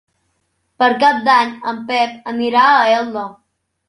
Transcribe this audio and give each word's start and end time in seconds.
Per 0.83 0.87
Cap 1.03 1.19
d'Any 1.27 1.51
en 1.71 1.81
Pep 1.91 2.31
anirà 2.31 2.65
a 2.79 2.89
Elda. 2.95 3.27